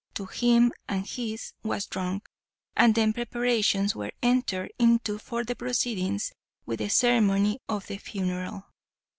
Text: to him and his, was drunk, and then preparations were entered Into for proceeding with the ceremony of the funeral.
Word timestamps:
to 0.15 0.25
him 0.25 0.73
and 0.89 1.05
his, 1.05 1.53
was 1.61 1.85
drunk, 1.85 2.27
and 2.75 2.95
then 2.95 3.13
preparations 3.13 3.95
were 3.95 4.11
entered 4.23 4.73
Into 4.79 5.19
for 5.19 5.45
proceeding 5.45 6.19
with 6.65 6.79
the 6.79 6.89
ceremony 6.89 7.59
of 7.69 7.85
the 7.85 7.97
funeral. 7.97 8.63